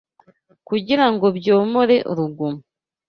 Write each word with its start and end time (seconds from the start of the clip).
kugira 0.67 1.05
ngo 1.13 1.25
byomore 1.37 1.95
uruguma. 2.11 2.61